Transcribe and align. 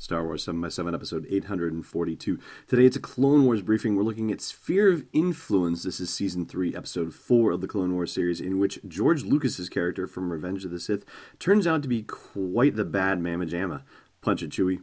Star 0.00 0.24
Wars 0.24 0.42
7 0.44 0.58
by 0.58 0.70
7 0.70 0.94
episode 0.94 1.26
842. 1.28 2.38
Today 2.66 2.86
it's 2.86 2.96
a 2.96 3.00
Clone 3.00 3.44
Wars 3.44 3.60
briefing. 3.60 3.96
We're 3.96 4.02
looking 4.02 4.32
at 4.32 4.40
Sphere 4.40 4.90
of 4.90 5.04
Influence. 5.12 5.82
This 5.82 6.00
is 6.00 6.08
season 6.08 6.46
3, 6.46 6.74
episode 6.74 7.12
4 7.12 7.52
of 7.52 7.60
the 7.60 7.68
Clone 7.68 7.92
Wars 7.92 8.10
series, 8.10 8.40
in 8.40 8.58
which 8.58 8.78
George 8.88 9.24
Lucas's 9.24 9.68
character 9.68 10.06
from 10.06 10.32
Revenge 10.32 10.64
of 10.64 10.70
the 10.70 10.80
Sith 10.80 11.04
turns 11.38 11.66
out 11.66 11.82
to 11.82 11.88
be 11.88 12.02
quite 12.02 12.76
the 12.76 12.84
bad 12.86 13.20
Mamma 13.20 13.44
Jamma. 13.44 13.82
Punch 14.22 14.42
it, 14.42 14.50
Chewie. 14.50 14.80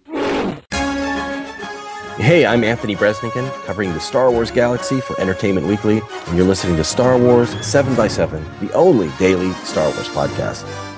Hey, 2.19 2.45
I'm 2.45 2.63
Anthony 2.63 2.95
Breznican, 2.95 3.49
covering 3.65 3.93
the 3.93 3.99
Star 3.99 4.29
Wars 4.29 4.51
galaxy 4.51 5.01
for 5.01 5.19
Entertainment 5.19 5.65
Weekly, 5.65 5.99
and 6.27 6.37
you're 6.37 6.45
listening 6.45 6.75
to 6.77 6.83
Star 6.83 7.17
Wars 7.17 7.49
7 7.65 7.95
by 7.95 8.07
7 8.07 8.43
the 8.59 8.71
only 8.73 9.09
daily 9.17 9.51
Star 9.63 9.85
Wars 9.85 10.09
podcast. 10.09 10.96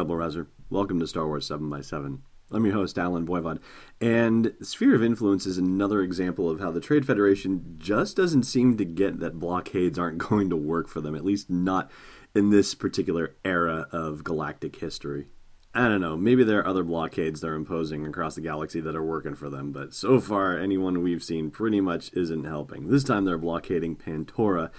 Rebel 0.00 0.16
Rouser. 0.16 0.46
Welcome 0.70 0.98
to 1.00 1.06
Star 1.06 1.26
Wars 1.26 1.46
7 1.46 1.68
by 1.68 1.82
7 1.82 2.22
I'm 2.52 2.64
your 2.64 2.72
host, 2.72 2.98
Allen 2.98 3.26
Voivod. 3.26 3.58
And 4.00 4.54
Sphere 4.62 4.94
of 4.94 5.04
Influence 5.04 5.44
is 5.44 5.58
another 5.58 6.00
example 6.00 6.48
of 6.48 6.58
how 6.58 6.70
the 6.70 6.80
Trade 6.80 7.06
Federation 7.06 7.76
just 7.76 8.16
doesn't 8.16 8.44
seem 8.44 8.78
to 8.78 8.86
get 8.86 9.20
that 9.20 9.38
blockades 9.38 9.98
aren't 9.98 10.16
going 10.16 10.48
to 10.48 10.56
work 10.56 10.88
for 10.88 11.02
them, 11.02 11.14
at 11.14 11.22
least 11.22 11.50
not 11.50 11.90
in 12.34 12.48
this 12.48 12.74
particular 12.74 13.36
era 13.44 13.88
of 13.92 14.24
galactic 14.24 14.76
history. 14.76 15.26
I 15.72 15.86
don't 15.86 16.00
know, 16.00 16.16
maybe 16.16 16.42
there 16.42 16.58
are 16.58 16.66
other 16.66 16.82
blockades 16.82 17.40
they're 17.40 17.54
imposing 17.54 18.04
across 18.04 18.34
the 18.34 18.40
galaxy 18.40 18.80
that 18.80 18.96
are 18.96 19.04
working 19.04 19.36
for 19.36 19.48
them, 19.48 19.70
but 19.70 19.94
so 19.94 20.18
far, 20.18 20.58
anyone 20.58 21.00
we've 21.00 21.22
seen 21.22 21.52
pretty 21.52 21.80
much 21.80 22.12
isn't 22.12 22.42
helping. 22.42 22.88
This 22.88 23.04
time 23.04 23.24
they're 23.24 23.38
blockading 23.38 23.94
Pantora, 23.94 24.70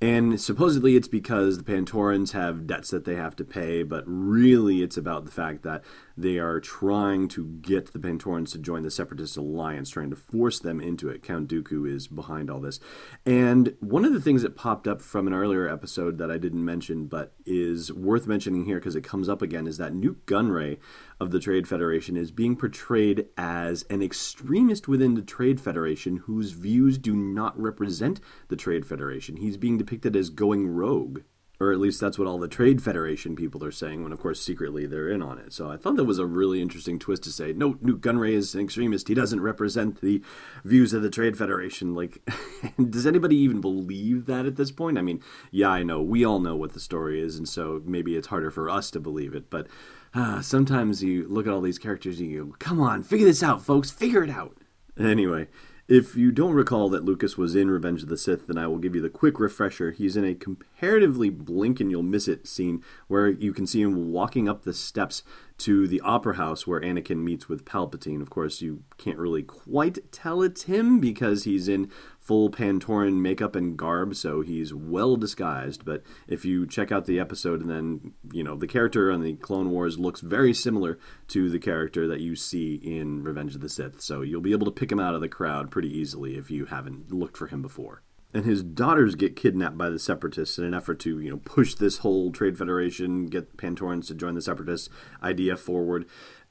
and 0.00 0.40
supposedly 0.40 0.96
it's 0.96 1.06
because 1.06 1.58
the 1.58 1.62
Pantorans 1.62 2.32
have 2.32 2.66
debts 2.66 2.90
that 2.90 3.04
they 3.04 3.14
have 3.14 3.36
to 3.36 3.44
pay, 3.44 3.84
but 3.84 4.02
really 4.06 4.82
it's 4.82 4.96
about 4.96 5.24
the 5.24 5.30
fact 5.30 5.62
that 5.62 5.84
they 6.16 6.38
are 6.38 6.60
trying 6.60 7.28
to 7.28 7.44
get 7.46 7.92
the 7.92 7.98
Pantorans 7.98 8.52
to 8.52 8.58
join 8.58 8.82
the 8.82 8.90
Separatist 8.90 9.36
Alliance, 9.36 9.90
trying 9.90 10.10
to 10.10 10.16
force 10.16 10.58
them 10.58 10.80
into 10.80 11.08
it. 11.08 11.22
Count 11.22 11.48
Dooku 11.48 11.90
is 11.90 12.08
behind 12.08 12.50
all 12.50 12.60
this. 12.60 12.80
And 13.24 13.76
one 13.80 14.04
of 14.04 14.12
the 14.12 14.20
things 14.20 14.42
that 14.42 14.56
popped 14.56 14.86
up 14.86 15.00
from 15.00 15.26
an 15.26 15.34
earlier 15.34 15.68
episode 15.68 16.18
that 16.18 16.30
I 16.30 16.38
didn't 16.38 16.64
mention, 16.64 17.06
but 17.06 17.34
is 17.46 17.92
worth 17.92 18.26
mentioning 18.26 18.64
here 18.64 18.78
because 18.78 18.96
it 18.96 19.04
comes 19.04 19.28
up 19.28 19.42
again, 19.42 19.66
is 19.66 19.78
that 19.78 19.94
Nute 19.94 20.26
Gunray 20.26 20.78
of 21.18 21.30
the 21.30 21.40
Trade 21.40 21.68
Federation 21.68 22.16
is 22.16 22.30
being 22.30 22.56
portrayed 22.56 23.26
as 23.36 23.84
an 23.90 24.02
extremist 24.02 24.88
within 24.88 25.14
the 25.14 25.22
Trade 25.22 25.60
Federation 25.60 26.16
whose 26.18 26.52
views 26.52 26.98
do 26.98 27.14
not 27.14 27.58
represent 27.60 28.20
the 28.48 28.56
Trade 28.56 28.86
Federation. 28.86 29.36
He's 29.36 29.56
being 29.56 29.78
depicted 29.78 30.16
as 30.16 30.30
going 30.30 30.66
rogue. 30.66 31.20
Or 31.60 31.72
at 31.72 31.78
least 31.78 32.00
that's 32.00 32.18
what 32.18 32.26
all 32.26 32.38
the 32.38 32.48
Trade 32.48 32.82
Federation 32.82 33.36
people 33.36 33.62
are 33.62 33.70
saying, 33.70 34.02
when 34.02 34.12
of 34.12 34.18
course 34.18 34.40
secretly 34.40 34.86
they're 34.86 35.10
in 35.10 35.20
on 35.20 35.38
it. 35.38 35.52
So 35.52 35.70
I 35.70 35.76
thought 35.76 35.96
that 35.96 36.04
was 36.04 36.18
a 36.18 36.24
really 36.24 36.62
interesting 36.62 36.98
twist 36.98 37.22
to 37.24 37.30
say, 37.30 37.52
no, 37.52 37.76
Nute 37.82 38.00
Gunray 38.00 38.32
is 38.32 38.54
an 38.54 38.62
extremist. 38.62 39.08
He 39.08 39.14
doesn't 39.14 39.42
represent 39.42 40.00
the 40.00 40.22
views 40.64 40.94
of 40.94 41.02
the 41.02 41.10
Trade 41.10 41.36
Federation. 41.36 41.94
Like, 41.94 42.22
does 42.90 43.06
anybody 43.06 43.36
even 43.36 43.60
believe 43.60 44.24
that 44.24 44.46
at 44.46 44.56
this 44.56 44.70
point? 44.70 44.96
I 44.96 45.02
mean, 45.02 45.22
yeah, 45.50 45.68
I 45.68 45.82
know. 45.82 46.00
We 46.00 46.24
all 46.24 46.40
know 46.40 46.56
what 46.56 46.72
the 46.72 46.80
story 46.80 47.20
is, 47.20 47.36
and 47.36 47.46
so 47.46 47.82
maybe 47.84 48.16
it's 48.16 48.28
harder 48.28 48.50
for 48.50 48.70
us 48.70 48.90
to 48.92 49.00
believe 49.00 49.34
it. 49.34 49.50
But 49.50 49.66
uh, 50.14 50.40
sometimes 50.40 51.02
you 51.02 51.28
look 51.28 51.46
at 51.46 51.52
all 51.52 51.60
these 51.60 51.78
characters 51.78 52.20
and 52.20 52.30
you 52.30 52.46
go, 52.46 52.56
come 52.58 52.80
on, 52.80 53.02
figure 53.02 53.26
this 53.26 53.42
out, 53.42 53.62
folks, 53.62 53.90
figure 53.90 54.24
it 54.24 54.30
out. 54.30 54.56
Anyway, 54.98 55.46
if 55.90 56.14
you 56.14 56.30
don't 56.30 56.54
recall 56.54 56.88
that 56.88 57.04
Lucas 57.04 57.36
was 57.36 57.56
in 57.56 57.68
Revenge 57.68 58.04
of 58.04 58.08
the 58.08 58.16
Sith, 58.16 58.46
then 58.46 58.56
I 58.56 58.68
will 58.68 58.78
give 58.78 58.94
you 58.94 59.00
the 59.00 59.10
quick 59.10 59.40
refresher. 59.40 59.90
He's 59.90 60.16
in 60.16 60.24
a 60.24 60.36
comparatively 60.36 61.30
blink 61.30 61.80
and 61.80 61.90
you'll 61.90 62.04
miss 62.04 62.28
it 62.28 62.46
scene 62.46 62.84
where 63.08 63.28
you 63.28 63.52
can 63.52 63.66
see 63.66 63.82
him 63.82 64.12
walking 64.12 64.48
up 64.48 64.62
the 64.62 64.72
steps 64.72 65.24
to 65.58 65.88
the 65.88 66.00
opera 66.02 66.36
house 66.36 66.64
where 66.64 66.80
Anakin 66.80 67.24
meets 67.24 67.48
with 67.48 67.64
Palpatine. 67.64 68.22
Of 68.22 68.30
course, 68.30 68.62
you 68.62 68.84
can't 68.98 69.18
really 69.18 69.42
quite 69.42 70.12
tell 70.12 70.42
it's 70.42 70.62
him 70.62 71.00
because 71.00 71.42
he's 71.42 71.66
in 71.66 71.90
full 72.30 72.48
Pantoran 72.48 73.14
makeup 73.14 73.56
and 73.56 73.76
garb, 73.76 74.14
so 74.14 74.40
he's 74.40 74.72
well 74.72 75.16
disguised. 75.16 75.84
But 75.84 76.04
if 76.28 76.44
you 76.44 76.64
check 76.64 76.92
out 76.92 77.06
the 77.06 77.18
episode, 77.18 77.60
and 77.60 77.68
then 77.68 78.12
you 78.32 78.44
know 78.44 78.54
the 78.54 78.68
character 78.68 79.10
on 79.10 79.20
the 79.20 79.34
Clone 79.34 79.72
Wars 79.72 79.98
looks 79.98 80.20
very 80.20 80.54
similar 80.54 80.96
to 81.26 81.50
the 81.50 81.58
character 81.58 82.06
that 82.06 82.20
you 82.20 82.36
see 82.36 82.76
in 82.76 83.24
Revenge 83.24 83.56
of 83.56 83.62
the 83.62 83.68
Sith, 83.68 84.00
so 84.00 84.22
you'll 84.22 84.40
be 84.40 84.52
able 84.52 84.66
to 84.66 84.70
pick 84.70 84.92
him 84.92 85.00
out 85.00 85.16
of 85.16 85.20
the 85.20 85.28
crowd 85.28 85.72
pretty 85.72 85.88
easily 85.88 86.36
if 86.36 86.52
you 86.52 86.66
haven't 86.66 87.12
looked 87.12 87.36
for 87.36 87.48
him 87.48 87.62
before 87.62 88.00
and 88.32 88.44
his 88.44 88.62
daughters 88.62 89.14
get 89.16 89.34
kidnapped 89.34 89.76
by 89.76 89.90
the 89.90 89.98
separatists 89.98 90.58
in 90.58 90.64
an 90.64 90.74
effort 90.74 91.00
to 91.00 91.18
you 91.18 91.30
know 91.30 91.38
push 91.38 91.74
this 91.74 91.98
whole 91.98 92.30
trade 92.30 92.56
federation 92.56 93.26
get 93.26 93.56
pantorans 93.56 94.06
to 94.06 94.14
join 94.14 94.34
the 94.34 94.42
separatist 94.42 94.88
idea 95.22 95.56
forward 95.56 96.06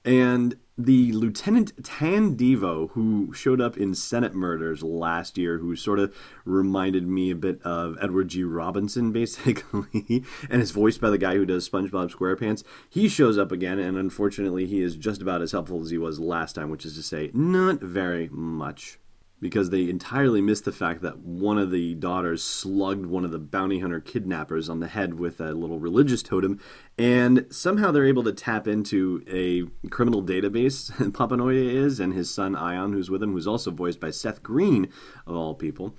and 0.06 0.56
the 0.78 1.12
Lieutenant 1.12 1.74
Tan 1.84 2.38
Divo, 2.38 2.92
who 2.92 3.34
showed 3.34 3.60
up 3.60 3.76
in 3.76 3.94
Senate 3.94 4.34
Murders 4.34 4.82
last 4.82 5.38
year, 5.38 5.58
who 5.58 5.76
sort 5.76 6.00
of 6.00 6.16
reminded 6.46 7.06
me 7.06 7.32
a 7.32 7.36
bit 7.36 7.62
of 7.64 7.98
Edward 8.02 8.30
G. 8.30 8.46
Robinson, 8.46 9.12
basically, 9.14 10.24
and 10.50 10.62
is 10.62 10.72
voiced 10.72 11.02
by 11.02 11.10
the 11.10 11.18
guy 11.18 11.36
who 11.36 11.46
does 11.46 11.68
SpongeBob 11.68 12.16
SquarePants, 12.16 12.64
he 12.90 13.10
shows 13.10 13.38
up 13.38 13.52
again, 13.52 13.78
and 13.78 13.98
unfortunately, 13.98 14.66
he 14.66 14.82
is 14.82 14.96
just 14.96 15.22
about 15.22 15.42
as 15.42 15.52
helpful 15.52 15.82
as 15.82 15.90
he 15.90 15.98
was 15.98 16.18
last 16.20 16.54
time, 16.54 16.70
which 16.70 16.86
is 16.86 16.96
to 16.96 17.04
say, 17.04 17.30
not 17.34 17.82
very 17.82 18.30
much 18.30 19.00
because 19.42 19.70
they 19.70 19.90
entirely 19.90 20.42
missed 20.42 20.66
the 20.66 20.72
fact 20.72 21.02
that 21.02 21.20
one 21.20 21.58
of 21.58 21.72
the 21.72 21.96
daughters 21.96 22.44
slugged 22.44 23.06
one 23.06 23.24
of 23.26 23.32
the 23.32 23.40
bounty 23.40 23.80
hunter 23.80 24.00
kidnappers 24.00 24.70
on 24.70 24.80
the 24.80 24.88
head 24.88 25.16
with 25.16 25.40
a 25.40 25.54
little 25.54 25.80
religious 25.80 26.22
totem, 26.22 26.60
and 26.98 27.46
somehow 27.50 27.92
they're 27.92 28.06
able 28.06 28.24
to 28.24 28.34
tap 28.34 28.68
into 28.68 29.24
a 29.30 29.64
criminal 29.90 30.24
database. 30.24 30.92
Papanoida 31.12 31.74
is, 31.74 32.00
and 32.00 32.14
his 32.14 32.34
son 32.34 32.56
Ion, 32.56 32.94
who's 32.94 33.10
with 33.10 33.24
him, 33.24 33.34
who's 33.34 33.48
also 33.48 33.72
voiced 33.72 34.00
by 34.00 34.12
Seth 34.12 34.44
Green, 34.44 34.90
of 35.26 35.36
all 35.36 35.56
people 35.56 35.96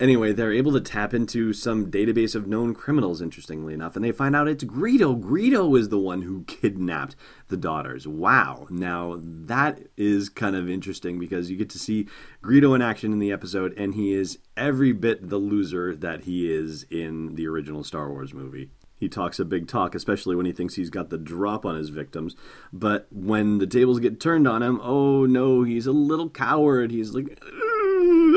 anyway, 0.00 0.32
they're 0.32 0.52
able 0.52 0.72
to 0.72 0.80
tap 0.80 1.12
into 1.14 1.52
some 1.52 1.90
database 1.90 2.34
of 2.34 2.46
known 2.46 2.74
criminals, 2.74 3.20
interestingly 3.20 3.74
enough, 3.74 3.96
and 3.96 4.04
they 4.04 4.12
find 4.12 4.34
out 4.34 4.48
it's 4.48 4.64
Greedo. 4.64 5.20
Greedo 5.20 5.78
is 5.78 5.88
the 5.88 5.98
one 5.98 6.22
who 6.22 6.44
kidnapped 6.44 7.16
the 7.48 7.56
daughters. 7.56 8.06
Wow. 8.06 8.66
Now, 8.70 9.18
that 9.22 9.80
is 9.96 10.28
kind 10.28 10.56
of 10.56 10.68
interesting 10.68 11.18
because 11.18 11.50
you 11.50 11.56
get 11.56 11.70
to 11.70 11.78
see 11.78 12.08
Greedo 12.42 12.74
in 12.74 12.82
action 12.82 13.12
in 13.12 13.18
the 13.18 13.32
episode, 13.32 13.76
and 13.78 13.94
he 13.94 14.12
is 14.12 14.38
every 14.56 14.92
bit 14.92 15.28
the 15.28 15.38
loser 15.38 15.94
that 15.96 16.22
he 16.22 16.52
is 16.52 16.84
in 16.90 17.34
the 17.34 17.46
original 17.46 17.84
Star 17.84 18.10
Wars 18.10 18.34
movie. 18.34 18.70
He 18.98 19.08
talks 19.08 19.38
a 19.38 19.44
big 19.44 19.68
talk, 19.68 19.94
especially 19.94 20.34
when 20.34 20.44
he 20.44 20.52
thinks 20.52 20.74
he's 20.74 20.90
got 20.90 21.08
the 21.08 21.18
drop 21.18 21.64
on 21.64 21.76
his 21.76 21.88
victims. 21.88 22.34
But 22.72 23.06
when 23.12 23.58
the 23.58 23.66
tables 23.66 24.00
get 24.00 24.18
turned 24.18 24.48
on 24.48 24.60
him, 24.60 24.80
oh 24.82 25.24
no, 25.24 25.62
he's 25.62 25.86
a 25.86 25.92
little 25.92 26.28
coward. 26.28 26.90
He's 26.90 27.14
like, 27.14 27.40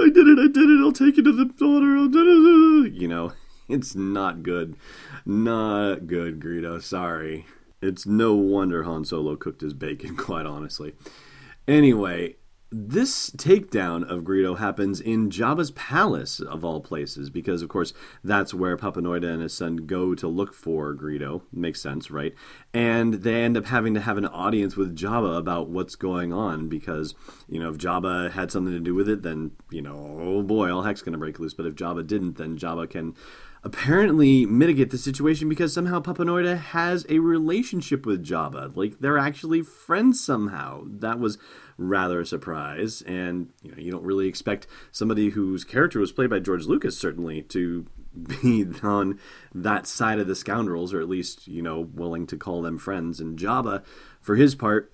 I 0.02 0.10
did 0.10 0.28
it, 0.28 0.40
I 0.40 0.48
did 0.48 0.70
it, 0.70 0.82
I'll 0.82 0.92
take 0.92 1.18
you 1.18 1.24
to 1.24 1.32
the 1.32 1.46
daughter. 1.46 1.92
You 2.90 3.08
know, 3.08 3.34
it's 3.70 3.96
not 3.96 4.44
good. 4.44 4.76
Not 5.26 6.08
good, 6.08 6.40
Greedo. 6.40 6.82
Sorry. 6.82 7.46
It's 7.82 8.06
no 8.06 8.36
wonder 8.36 8.84
Han 8.84 9.06
Solo 9.06 9.36
cooked 9.36 9.62
his 9.62 9.74
bacon, 9.74 10.16
quite 10.18 10.46
honestly. 10.46 10.94
Anyway, 11.68 12.36
this 12.72 13.30
takedown 13.32 14.10
of 14.10 14.24
Greedo 14.24 14.58
happens 14.58 15.02
in 15.02 15.30
Jabba's 15.30 15.72
palace, 15.72 16.40
of 16.40 16.64
all 16.64 16.80
places, 16.80 17.30
because, 17.30 17.62
of 17.62 17.68
course, 17.68 17.94
that's 18.24 18.54
where 18.54 18.78
Papanoida 18.78 19.32
and 19.32 19.42
his 19.42 19.54
son 19.54 19.76
go 19.86 20.16
to 20.16 20.28
look 20.28 20.54
for 20.54 20.96
Greedo. 20.96 21.42
Makes 21.52 21.82
sense, 21.82 22.10
right? 22.10 22.34
And 22.74 23.16
they 23.16 23.44
end 23.44 23.58
up 23.58 23.66
having 23.66 23.94
to 23.96 24.00
have 24.00 24.18
an 24.18 24.26
audience 24.26 24.78
with 24.78 24.96
Jabba 24.96 25.38
about 25.38 25.70
what's 25.70 25.96
going 25.96 26.32
on, 26.32 26.70
because, 26.70 27.14
you 27.50 27.60
know, 27.60 27.70
if 27.70 27.78
Jabba 27.78 28.32
had 28.32 28.52
something 28.52 28.74
to 28.74 28.80
do 28.80 28.96
with 28.96 29.10
it, 29.10 29.22
then, 29.22 29.52
you 29.70 29.82
know, 29.82 30.18
oh 30.22 30.42
boy, 30.42 30.74
all 30.74 30.84
heck's 30.84 31.02
going 31.02 31.12
to 31.12 31.20
break 31.20 31.40
loose. 31.40 31.54
But 31.54 31.66
if 31.66 31.76
Jabba 31.76 32.08
didn't, 32.08 32.38
then 32.38 32.58
Jabba 32.58 32.90
can 32.90 33.16
apparently 33.64 34.46
mitigate 34.46 34.90
the 34.90 34.98
situation 34.98 35.48
because 35.48 35.74
somehow 35.74 36.00
Papanoida 36.00 36.58
has 36.58 37.06
a 37.10 37.20
relationship 37.20 38.06
with 38.06 38.26
Jabba. 38.26 38.76
Like 38.76 39.00
they're 39.00 39.18
actually 39.18 39.62
friends 39.62 40.24
somehow. 40.24 40.84
That 40.88 41.20
was 41.20 41.38
rather 41.78 42.22
a 42.22 42.26
surprise, 42.26 43.02
and 43.04 43.50
you 43.62 43.72
know 43.72 43.78
you 43.78 43.92
don't 43.92 44.04
really 44.04 44.28
expect 44.28 44.68
somebody 44.92 45.30
whose 45.30 45.64
character 45.64 46.00
was 46.00 46.12
played 46.12 46.30
by 46.30 46.40
George 46.40 46.66
Lucas 46.66 46.98
certainly 46.98 47.42
to 47.44 47.86
be 48.42 48.66
on 48.84 49.20
that 49.54 49.88
side 49.88 50.20
of 50.20 50.28
the 50.28 50.36
scoundrels, 50.36 50.94
or 50.94 51.02
at 51.02 51.10
least 51.10 51.48
you 51.48 51.62
know 51.62 51.80
willing 51.80 52.26
to 52.28 52.38
call 52.38 52.62
them 52.62 52.78
friends. 52.78 53.20
And 53.20 53.38
Jabba, 53.38 53.84
for 54.22 54.36
his 54.36 54.56
part, 54.56 54.92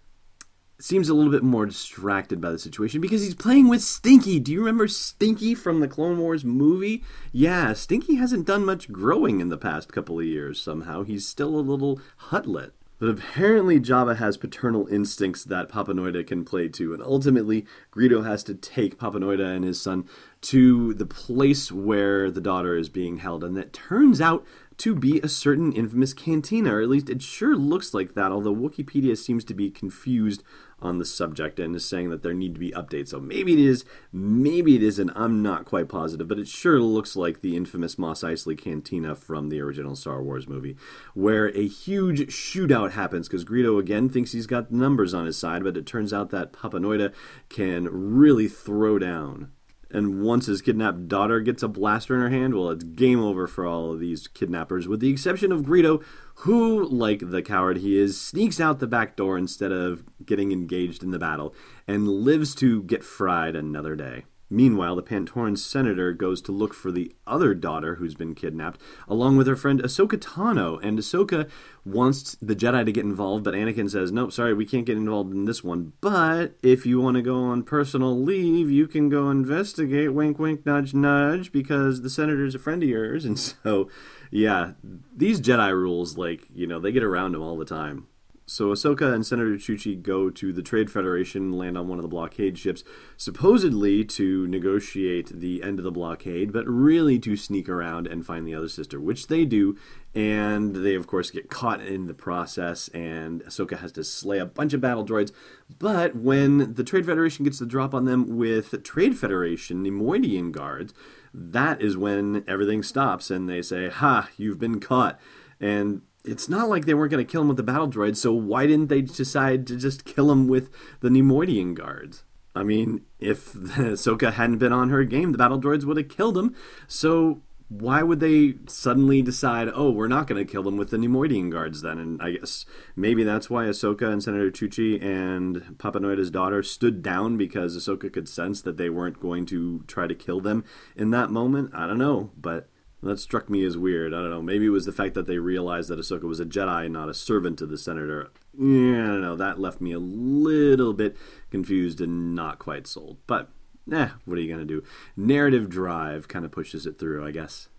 seems 0.79 1.09
a 1.09 1.13
little 1.13 1.31
bit 1.31 1.43
more 1.43 1.65
distracted 1.65 2.39
by 2.39 2.51
the 2.51 2.59
situation 2.59 3.01
because 3.01 3.23
he's 3.23 3.35
playing 3.35 3.67
with 3.67 3.81
Stinky. 3.81 4.39
Do 4.39 4.51
you 4.51 4.59
remember 4.59 4.87
Stinky 4.87 5.55
from 5.55 5.79
the 5.79 5.87
Clone 5.87 6.19
Wars 6.19 6.45
movie? 6.45 7.03
Yeah, 7.31 7.73
Stinky 7.73 8.15
hasn't 8.15 8.45
done 8.45 8.65
much 8.65 8.91
growing 8.91 9.39
in 9.39 9.49
the 9.49 9.57
past 9.57 9.91
couple 9.91 10.19
of 10.19 10.25
years 10.25 10.61
somehow. 10.61 11.03
He's 11.03 11.27
still 11.27 11.55
a 11.55 11.61
little 11.61 11.99
Huttlet. 12.29 12.71
But 12.99 13.09
apparently, 13.09 13.79
Jabba 13.79 14.17
has 14.17 14.37
paternal 14.37 14.87
instincts 14.87 15.43
that 15.43 15.69
Papanoida 15.69 16.25
can 16.25 16.43
play 16.43 16.67
to, 16.69 16.95
and 16.95 17.03
ultimately, 17.03 17.67
Greedo 17.91 18.25
has 18.25 18.43
to 18.45 18.55
take 18.55 18.97
Papanoida 18.97 19.55
and 19.55 19.63
his 19.63 19.79
son 19.79 20.05
to 20.41 20.95
the 20.95 21.05
place 21.05 21.71
where 21.71 22.31
the 22.31 22.41
daughter 22.41 22.75
is 22.75 22.89
being 22.89 23.17
held, 23.17 23.43
and 23.43 23.55
that 23.55 23.71
turns 23.71 24.19
out 24.19 24.43
to 24.77 24.95
be 24.95 25.19
a 25.19 25.27
certain 25.27 25.71
infamous 25.73 26.13
cantina, 26.13 26.73
or 26.73 26.81
at 26.81 26.89
least 26.89 27.09
it 27.09 27.21
sure 27.21 27.55
looks 27.55 27.93
like 27.93 28.15
that, 28.15 28.31
although 28.31 28.55
Wikipedia 28.55 29.15
seems 29.15 29.43
to 29.43 29.53
be 29.53 29.69
confused 29.69 30.43
on 30.79 30.99
the 30.99 31.05
subject 31.05 31.59
and 31.59 31.75
is 31.75 31.85
saying 31.85 32.09
that 32.09 32.21
there 32.21 32.33
need 32.33 32.53
to 32.53 32.59
be 32.59 32.71
updates. 32.71 33.09
So 33.09 33.19
maybe 33.19 33.53
it 33.53 33.59
is, 33.59 33.83
maybe 34.11 34.75
it 34.75 34.83
isn't. 34.83 35.11
I'm 35.15 35.41
not 35.41 35.65
quite 35.65 35.89
positive, 35.89 36.27
but 36.27 36.39
it 36.39 36.47
sure 36.47 36.79
looks 36.79 37.15
like 37.15 37.41
the 37.41 37.55
infamous 37.55 37.97
Mos 37.97 38.21
Eisley 38.21 38.57
Cantina 38.57 39.15
from 39.15 39.49
the 39.49 39.59
original 39.59 39.95
Star 39.95 40.21
Wars 40.21 40.47
movie, 40.47 40.77
where 41.13 41.47
a 41.47 41.67
huge 41.67 42.27
shootout 42.27 42.91
happens 42.91 43.27
because 43.27 43.45
Greedo 43.45 43.79
again 43.79 44.09
thinks 44.09 44.33
he's 44.33 44.47
got 44.47 44.71
numbers 44.71 45.13
on 45.13 45.25
his 45.25 45.37
side, 45.37 45.63
but 45.63 45.77
it 45.77 45.85
turns 45.85 46.13
out 46.13 46.29
that 46.29 46.53
Papanoida 46.53 47.13
can 47.49 47.87
really 47.91 48.47
throw 48.47 48.99
down 48.99 49.51
and 49.89 50.21
once 50.21 50.47
his 50.47 50.61
kidnapped 50.61 51.07
daughter 51.07 51.39
gets 51.39 51.63
a 51.63 51.67
blaster 51.67 52.15
in 52.15 52.21
her 52.21 52.29
hand, 52.29 52.53
well, 52.53 52.69
it's 52.69 52.83
game 52.83 53.19
over 53.19 53.47
for 53.47 53.65
all 53.65 53.93
of 53.93 53.99
these 53.99 54.27
kidnappers, 54.27 54.87
with 54.87 54.99
the 54.99 55.11
exception 55.11 55.51
of 55.51 55.61
Greedo, 55.61 56.03
who, 56.41 56.85
like 56.85 57.29
the 57.29 57.41
coward 57.41 57.77
he 57.77 57.97
is, 57.97 58.19
sneaks 58.19 58.59
out 58.59 58.79
the 58.79 58.87
back 58.87 59.15
door 59.15 59.37
instead 59.37 59.71
of 59.71 60.03
getting 60.25 60.51
engaged 60.51 61.03
in 61.03 61.11
the 61.11 61.19
battle 61.19 61.55
and 61.87 62.07
lives 62.07 62.53
to 62.55 62.83
get 62.83 63.03
fried 63.03 63.55
another 63.55 63.95
day. 63.95 64.25
Meanwhile, 64.49 64.95
the 64.95 65.03
Pantoran 65.03 65.57
senator 65.57 66.13
goes 66.13 66.41
to 66.43 66.51
look 66.53 66.73
for 66.73 66.91
the 66.91 67.13
other 67.25 67.53
daughter 67.53 67.95
who's 67.95 68.15
been 68.15 68.33
kidnapped, 68.33 68.79
along 69.07 69.35
with 69.35 69.47
her 69.47 69.57
friend 69.57 69.81
Ahsoka 69.81 70.17
Tano. 70.17 70.79
And 70.81 70.97
Ahsoka 70.97 71.49
wants 71.83 72.37
the 72.41 72.55
Jedi 72.55 72.85
to 72.85 72.91
get 72.91 73.03
involved, 73.03 73.43
but 73.43 73.53
Anakin 73.53 73.89
says, 73.89 74.11
Nope, 74.11 74.31
sorry, 74.31 74.53
we 74.53 74.65
can't 74.65 74.85
get 74.85 74.97
involved 74.97 75.33
in 75.33 75.45
this 75.45 75.63
one. 75.63 75.93
But 75.99 76.55
if 76.63 76.85
you 76.85 77.01
want 77.01 77.15
to 77.15 77.21
go 77.21 77.43
on 77.43 77.63
personal 77.63 78.17
leave, 78.17 78.71
you 78.71 78.87
can 78.87 79.09
go 79.09 79.29
investigate, 79.29 80.13
wink, 80.13 80.39
wink, 80.39 80.65
nudge, 80.65 80.93
nudge, 80.93 81.51
because 81.51 82.01
the 82.01 82.09
senator's 82.09 82.55
a 82.55 82.59
friend 82.59 82.83
of 82.83 82.89
yours. 82.89 83.25
And 83.27 83.37
so, 83.37 83.89
yeah, 84.31 84.73
these 85.13 85.41
Jedi 85.41 85.73
rules, 85.73 86.17
like, 86.17 86.47
you 86.53 86.65
know, 86.65 86.79
they 86.79 86.93
get 86.93 87.03
around 87.03 87.33
them 87.33 87.41
all 87.41 87.57
the 87.57 87.65
time. 87.65 88.07
So 88.49 88.69
Ahsoka 88.69 89.13
and 89.13 89.25
Senator 89.25 89.55
Chuchi 89.55 90.01
go 90.01 90.29
to 90.29 90.53
the 90.53 90.61
Trade 90.61 90.89
Federation, 90.89 91.51
land 91.51 91.77
on 91.77 91.89
one 91.89 91.97
of 91.99 92.01
the 92.01 92.07
blockade 92.07 92.57
ships, 92.57 92.81
supposedly 93.17 94.05
to 94.05 94.47
negotiate 94.47 95.41
the 95.41 95.61
end 95.61 95.79
of 95.79 95.83
the 95.83 95.91
blockade, 95.91 96.53
but 96.53 96.65
really 96.65 97.19
to 97.19 97.35
sneak 97.35 97.67
around 97.67 98.07
and 98.07 98.25
find 98.25 98.47
the 98.47 98.55
other 98.55 98.69
sister, 98.69 99.01
which 99.01 99.27
they 99.27 99.43
do. 99.43 99.77
And 100.15 100.77
they, 100.77 100.95
of 100.95 101.07
course, 101.07 101.29
get 101.29 101.49
caught 101.49 101.81
in 101.81 102.07
the 102.07 102.13
process, 102.13 102.87
and 102.89 103.43
Ahsoka 103.43 103.79
has 103.79 103.91
to 103.91 104.03
slay 104.05 104.39
a 104.39 104.45
bunch 104.45 104.73
of 104.73 104.79
battle 104.79 105.05
droids. 105.05 105.33
But 105.77 106.15
when 106.15 106.73
the 106.75 106.85
Trade 106.85 107.05
Federation 107.05 107.43
gets 107.43 107.59
the 107.59 107.65
drop 107.65 107.93
on 107.93 108.05
them 108.05 108.37
with 108.37 108.81
Trade 108.81 109.17
Federation 109.17 109.83
Neimoidian 109.83 110.53
guards, 110.53 110.93
that 111.33 111.81
is 111.81 111.97
when 111.97 112.45
everything 112.47 112.81
stops, 112.81 113.29
and 113.29 113.49
they 113.49 113.61
say, 113.61 113.89
Ha, 113.89 114.29
you've 114.37 114.57
been 114.57 114.79
caught. 114.79 115.19
And 115.59 116.03
it's 116.23 116.49
not 116.49 116.69
like 116.69 116.85
they 116.85 116.93
weren't 116.93 117.11
going 117.11 117.25
to 117.25 117.31
kill 117.31 117.41
him 117.41 117.47
with 117.47 117.57
the 117.57 117.63
battle 117.63 117.89
droids, 117.89 118.17
so 118.17 118.33
why 118.33 118.67
didn't 118.67 118.87
they 118.87 119.01
decide 119.01 119.65
to 119.67 119.77
just 119.77 120.05
kill 120.05 120.31
him 120.31 120.47
with 120.47 120.69
the 120.99 121.09
Neimoidian 121.09 121.73
guards? 121.73 122.23
I 122.55 122.63
mean, 122.63 123.01
if 123.19 123.53
Ahsoka 123.53 124.33
hadn't 124.33 124.57
been 124.57 124.73
on 124.73 124.89
her 124.89 125.03
game, 125.03 125.31
the 125.31 125.37
battle 125.37 125.61
droids 125.61 125.85
would 125.85 125.97
have 125.97 126.09
killed 126.09 126.37
him. 126.37 126.55
So 126.87 127.41
why 127.69 128.01
would 128.01 128.19
they 128.19 128.55
suddenly 128.67 129.21
decide, 129.21 129.69
oh, 129.73 129.91
we're 129.91 130.07
not 130.07 130.25
going 130.25 130.43
to 130.43 130.49
kill 130.49 130.63
them 130.63 130.77
with 130.77 130.89
the 130.89 130.97
Neimoidian 130.97 131.51
guards 131.51 131.81
then? 131.81 131.97
And 131.97 132.21
I 132.21 132.31
guess 132.31 132.65
maybe 132.95 133.23
that's 133.23 133.49
why 133.49 133.65
Ahsoka 133.65 134.11
and 134.11 134.23
Senator 134.23 134.49
Chuchi 134.49 135.03
and 135.03 135.77
Papanoida's 135.77 136.31
daughter 136.31 136.63
stood 136.63 137.03
down 137.03 137.37
because 137.37 137.75
Ahsoka 137.75 138.11
could 138.11 138.29
sense 138.29 138.61
that 138.61 138.77
they 138.77 138.89
weren't 138.89 139.19
going 139.19 139.45
to 139.47 139.83
try 139.87 140.07
to 140.07 140.15
kill 140.15 140.39
them 140.39 140.63
in 140.95 141.11
that 141.11 141.29
moment. 141.29 141.71
I 141.73 141.87
don't 141.87 141.97
know, 141.97 142.31
but 142.39 142.69
that 143.03 143.19
struck 143.19 143.49
me 143.49 143.63
as 143.63 143.77
weird. 143.77 144.13
I 144.13 144.17
don't 144.17 144.29
know. 144.29 144.41
Maybe 144.41 144.65
it 144.65 144.69
was 144.69 144.85
the 144.85 144.91
fact 144.91 145.13
that 145.13 145.27
they 145.27 145.37
realized 145.37 145.89
that 145.89 145.99
Ahsoka 145.99 146.23
was 146.23 146.39
a 146.39 146.45
Jedi, 146.45 146.89
not 146.89 147.09
a 147.09 147.13
servant 147.13 147.59
to 147.59 147.65
the 147.65 147.77
Senator. 147.77 148.31
Yeah, 148.57 149.03
I 149.03 149.07
don't 149.07 149.21
know. 149.21 149.35
That 149.35 149.59
left 149.59 149.81
me 149.81 149.91
a 149.91 149.99
little 149.99 150.93
bit 150.93 151.15
confused 151.51 152.01
and 152.01 152.33
not 152.33 152.59
quite 152.59 152.87
sold. 152.87 153.17
But, 153.27 153.49
eh, 153.91 154.09
what 154.25 154.37
are 154.37 154.41
you 154.41 154.53
going 154.53 154.65
to 154.67 154.73
do? 154.73 154.83
Narrative 155.15 155.69
drive 155.69 156.27
kind 156.27 156.43
of 156.43 156.51
pushes 156.51 156.85
it 156.85 156.97
through, 156.97 157.25
I 157.25 157.31
guess. 157.31 157.69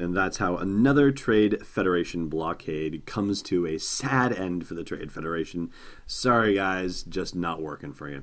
And 0.00 0.16
that's 0.16 0.36
how 0.36 0.56
another 0.56 1.10
Trade 1.10 1.66
Federation 1.66 2.28
blockade 2.28 3.04
comes 3.04 3.42
to 3.42 3.66
a 3.66 3.78
sad 3.78 4.32
end 4.32 4.64
for 4.64 4.74
the 4.74 4.84
Trade 4.84 5.10
Federation. 5.10 5.72
Sorry, 6.06 6.54
guys, 6.54 7.02
just 7.02 7.34
not 7.34 7.60
working 7.60 7.92
for 7.92 8.08
you. 8.08 8.22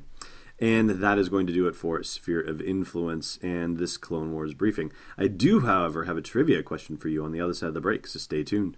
And 0.60 0.90
that 0.90 1.18
is 1.18 1.30
going 1.30 1.48
to 1.48 1.54
do 1.54 1.68
it 1.68 1.76
for 1.76 2.02
Sphere 2.02 2.40
of 2.40 2.62
Influence 2.62 3.38
and 3.42 3.78
this 3.78 3.98
Clone 3.98 4.32
Wars 4.32 4.54
briefing. 4.54 4.92
I 5.18 5.28
do, 5.28 5.62
however, 5.62 6.06
have 6.06 6.18
a 6.18 6.22
trivia 6.22 6.64
question 6.64 6.96
for 6.96 7.10
you 7.10 7.26
on 7.26 7.32
the 7.32 7.42
other 7.42 7.54
side 7.54 7.68
of 7.68 7.74
the 7.74 7.82
break, 7.82 8.08
so 8.08 8.20
stay 8.20 8.44
tuned. 8.44 8.78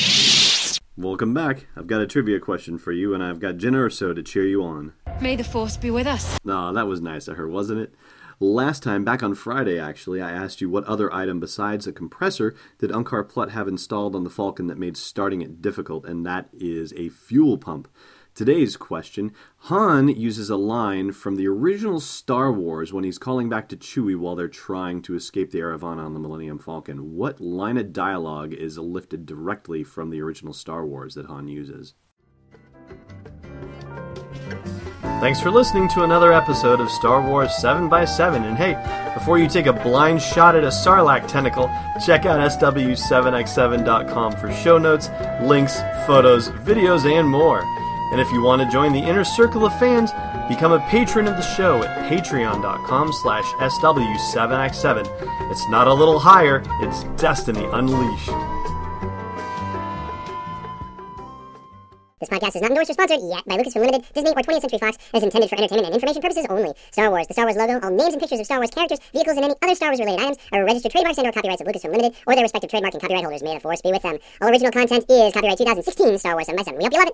Welcome 0.97 1.33
back. 1.33 1.67
I've 1.77 1.87
got 1.87 2.01
a 2.01 2.05
trivia 2.05 2.41
question 2.41 2.77
for 2.77 2.91
you, 2.91 3.13
and 3.13 3.23
I've 3.23 3.39
got 3.39 3.55
Jenna 3.55 3.81
or 3.81 3.89
so 3.89 4.13
to 4.13 4.21
cheer 4.21 4.45
you 4.45 4.61
on. 4.61 4.91
May 5.21 5.37
the 5.37 5.43
force 5.43 5.77
be 5.77 5.89
with 5.89 6.05
us. 6.05 6.37
Aw, 6.45 6.71
that 6.73 6.85
was 6.85 6.99
nice 6.99 7.29
of 7.29 7.37
her, 7.37 7.47
wasn't 7.47 7.79
it? 7.79 7.93
Last 8.41 8.83
time, 8.83 9.05
back 9.05 9.23
on 9.23 9.33
Friday 9.33 9.79
actually, 9.79 10.21
I 10.21 10.31
asked 10.31 10.59
you 10.59 10.69
what 10.69 10.83
other 10.83 11.13
item 11.13 11.39
besides 11.39 11.87
a 11.87 11.93
compressor 11.93 12.55
did 12.79 12.91
Unkar 12.91 13.27
Plutt 13.27 13.51
have 13.51 13.69
installed 13.69 14.15
on 14.17 14.25
the 14.25 14.29
Falcon 14.29 14.67
that 14.67 14.77
made 14.77 14.97
starting 14.97 15.41
it 15.41 15.61
difficult, 15.61 16.05
and 16.05 16.25
that 16.25 16.49
is 16.51 16.91
a 16.97 17.07
fuel 17.07 17.57
pump. 17.57 17.87
Today's 18.33 18.77
question 18.77 19.33
Han 19.63 20.07
uses 20.07 20.49
a 20.49 20.55
line 20.55 21.11
from 21.11 21.35
the 21.35 21.47
original 21.47 21.99
Star 21.99 22.49
Wars 22.49 22.93
when 22.93 23.03
he's 23.03 23.17
calling 23.17 23.49
back 23.49 23.67
to 23.69 23.75
Chewie 23.75 24.17
while 24.17 24.37
they're 24.37 24.47
trying 24.47 25.01
to 25.01 25.15
escape 25.15 25.51
the 25.51 25.59
Eravana 25.59 26.05
on 26.05 26.13
the 26.13 26.19
Millennium 26.19 26.57
Falcon. 26.57 27.15
What 27.15 27.41
line 27.41 27.77
of 27.77 27.91
dialogue 27.91 28.53
is 28.53 28.77
lifted 28.77 29.25
directly 29.25 29.83
from 29.83 30.11
the 30.11 30.21
original 30.21 30.53
Star 30.53 30.85
Wars 30.85 31.15
that 31.15 31.25
Han 31.25 31.49
uses? 31.49 31.93
Thanks 35.19 35.41
for 35.41 35.51
listening 35.51 35.89
to 35.89 36.03
another 36.03 36.31
episode 36.31 36.79
of 36.79 36.89
Star 36.89 37.21
Wars 37.21 37.49
7x7. 37.49 38.43
And 38.43 38.57
hey, 38.57 39.11
before 39.13 39.39
you 39.39 39.49
take 39.49 39.65
a 39.65 39.73
blind 39.73 40.21
shot 40.21 40.55
at 40.55 40.63
a 40.63 40.67
Sarlacc 40.67 41.27
tentacle, 41.27 41.69
check 42.03 42.25
out 42.25 42.39
SW7x7.com 42.39 44.31
for 44.37 44.53
show 44.53 44.77
notes, 44.77 45.09
links, 45.41 45.81
photos, 46.07 46.47
videos, 46.49 47.05
and 47.05 47.27
more. 47.27 47.63
And 48.11 48.19
if 48.19 48.29
you 48.31 48.41
want 48.41 48.61
to 48.61 48.69
join 48.69 48.91
the 48.91 48.99
inner 48.99 49.23
circle 49.23 49.65
of 49.65 49.77
fans, 49.79 50.11
become 50.49 50.73
a 50.73 50.79
patron 50.89 51.27
of 51.27 51.37
the 51.37 51.41
show 51.41 51.81
at 51.83 52.11
patreon.com 52.11 53.13
slash 53.13 53.45
SW7x7. 53.45 55.51
It's 55.51 55.69
not 55.69 55.87
a 55.87 55.93
little 55.93 56.19
higher, 56.19 56.61
it's 56.81 57.03
Destiny 57.21 57.65
Unleashed. 57.71 58.31
This 62.21 62.29
podcast 62.29 62.55
is 62.55 62.61
not 62.61 62.69
endorsed 62.69 62.91
or 62.91 62.93
sponsored 62.93 63.17
yet 63.23 63.43
by 63.47 63.57
Lucasfilm 63.57 63.81
Limited, 63.81 64.05
Disney, 64.13 64.29
or 64.29 64.45
20th 64.45 64.61
Century 64.61 64.77
Fox 64.77 64.95
and 65.11 65.17
is 65.17 65.23
intended 65.23 65.49
for 65.49 65.57
entertainment 65.57 65.87
and 65.87 65.95
information 65.95 66.21
purposes 66.21 66.45
only. 66.51 66.71
Star 66.91 67.09
Wars, 67.09 67.25
the 67.25 67.33
Star 67.33 67.45
Wars 67.45 67.57
logo, 67.57 67.79
all 67.81 67.89
names 67.89 68.13
and 68.13 68.21
pictures 68.21 68.39
of 68.39 68.45
Star 68.45 68.59
Wars 68.59 68.69
characters, 68.69 68.99
vehicles, 69.11 69.37
and 69.37 69.45
any 69.45 69.55
other 69.63 69.73
Star 69.73 69.89
Wars 69.89 69.99
related 69.99 70.21
items 70.21 70.37
are 70.51 70.63
registered 70.63 70.91
trademarks 70.91 71.17
and 71.17 71.25
or 71.25 71.31
copyrights 71.31 71.61
of 71.61 71.67
Lucasfilm 71.67 71.97
Limited 71.97 72.13
or 72.27 72.35
their 72.35 72.43
respective 72.43 72.69
trademark 72.69 72.93
and 72.93 73.01
copyright 73.01 73.23
holders. 73.23 73.41
May 73.41 73.55
the 73.55 73.59
force 73.59 73.81
be 73.81 73.89
with 73.89 74.03
them. 74.03 74.19
All 74.39 74.49
original 74.49 74.69
content 74.69 75.09
is 75.09 75.33
copyright 75.33 75.57
2016 75.57 76.19
Star 76.19 76.35
Wars 76.35 76.45
7 76.45 76.57
by 76.57 76.61
7. 76.61 76.77
We 76.77 76.85
hope 76.85 76.93
you 76.93 76.99
love 76.99 77.07
it. 77.07 77.09